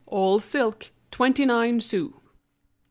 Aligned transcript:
"All 0.07 0.39
silk, 0.39 0.89
twenty 1.11 1.45
nine 1.45 1.79
sous." 1.79 2.13